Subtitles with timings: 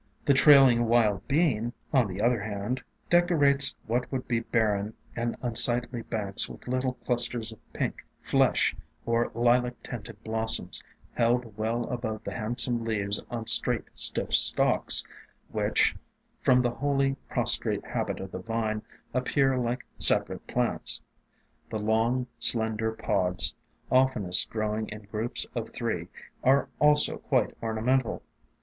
[0.25, 6.01] The Trailing Wild Bean, on the other hand, decorates what would be barren and unsightly
[6.01, 8.75] banks with little clusters of pink, flesh,
[9.05, 10.83] or lilac tinted blossoms,
[11.13, 15.03] held well above the handsome leaves on straight, stiff stalks,
[15.51, 15.95] which,
[16.39, 18.81] from the wholly pros trate habit of the vine,
[19.13, 20.99] appear like separate plants.
[21.69, 23.53] The long, slender pods,
[23.91, 26.07] oftenest growing in groups of three,
[26.43, 28.23] are also quite ornamental.